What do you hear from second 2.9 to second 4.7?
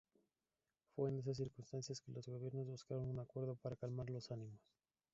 un acuerdo para calmar los ánimos.